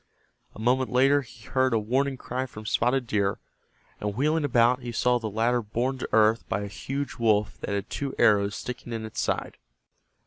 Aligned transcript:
A 0.55 0.59
moment 0.59 0.91
later 0.91 1.21
he 1.21 1.45
heard 1.45 1.75
a 1.75 1.79
warning 1.79 2.17
cry 2.17 2.47
from 2.47 2.65
Spotted 2.65 3.05
Deer, 3.05 3.37
and 3.99 4.15
wheeling 4.15 4.43
about 4.43 4.79
he 4.81 4.91
saw 4.91 5.19
the 5.19 5.29
latter 5.29 5.61
borne 5.61 5.99
to 5.99 6.09
earth 6.11 6.43
by 6.49 6.61
a 6.61 6.67
huge 6.67 7.17
wolf 7.17 7.59
that 7.59 7.69
had 7.69 7.87
two 7.87 8.15
arrows 8.17 8.55
sticking 8.55 8.93
in 8.93 9.05
its 9.05 9.21
side. 9.21 9.59